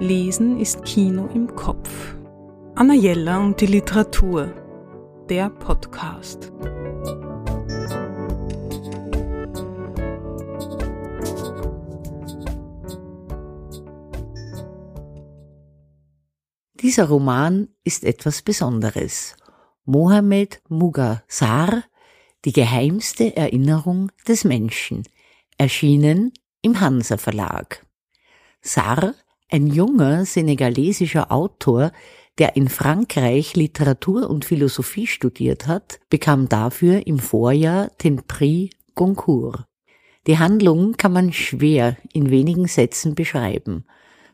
[0.00, 2.14] Lesen ist Kino im Kopf.
[2.76, 4.54] Anna Jella und die Literatur.
[5.28, 6.52] Der Podcast.
[16.74, 19.34] Dieser Roman ist etwas Besonderes.
[19.84, 21.82] Mohammed Mughal Sar,
[22.44, 25.02] die geheimste Erinnerung des Menschen,
[25.56, 27.84] erschienen im Hansa Verlag.
[28.60, 29.14] Sar,
[29.50, 31.92] ein junger senegalesischer Autor,
[32.38, 39.64] der in Frankreich Literatur und Philosophie studiert hat, bekam dafür im Vorjahr den Prix Goncourt.
[40.26, 43.84] Die Handlung kann man schwer in wenigen Sätzen beschreiben.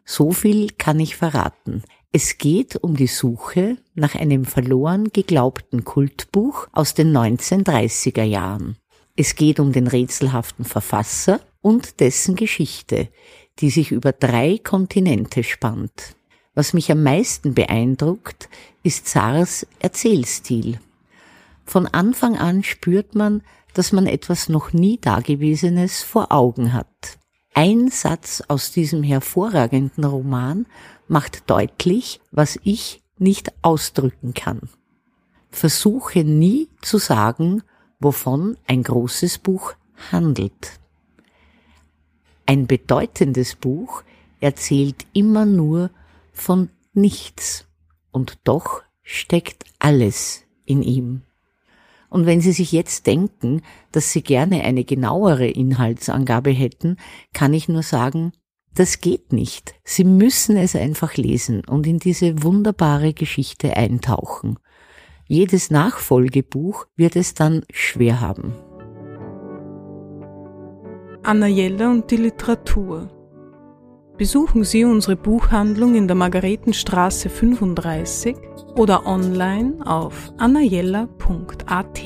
[0.05, 1.83] So viel kann ich verraten.
[2.13, 8.77] Es geht um die Suche nach einem verloren geglaubten Kultbuch aus den 1930er Jahren.
[9.17, 13.09] Es geht um den rätselhaften Verfasser und dessen Geschichte,
[13.61, 16.17] die sich über drei Kontinente spannt.
[16.55, 18.49] Was mich am meisten beeindruckt,
[18.83, 20.79] ist Sars Erzählstil.
[21.65, 27.19] Von Anfang an spürt man, dass man etwas noch nie Dagewesenes vor Augen hat.
[27.55, 30.67] Ein Satz aus diesem hervorragenden Roman
[31.09, 34.61] macht deutlich, was ich nicht ausdrücken kann.
[35.51, 37.63] Versuche nie zu sagen,
[38.01, 39.75] wovon ein großes Buch
[40.11, 40.81] handelt.
[42.47, 44.03] Ein bedeutendes Buch
[44.41, 45.91] erzählt immer nur
[46.33, 47.67] von nichts
[48.11, 51.23] und doch steckt alles in ihm.
[52.11, 56.97] Und wenn Sie sich jetzt denken, dass Sie gerne eine genauere Inhaltsangabe hätten,
[57.33, 58.33] kann ich nur sagen,
[58.75, 59.75] das geht nicht.
[59.85, 64.59] Sie müssen es einfach lesen und in diese wunderbare Geschichte eintauchen.
[65.27, 68.53] Jedes Nachfolgebuch wird es dann schwer haben.
[71.27, 73.09] Anna Jelle und die Literatur.
[74.19, 78.37] Besuchen Sie unsere Buchhandlung in der Margaretenstraße 35
[78.77, 82.05] oder online auf annajella.at.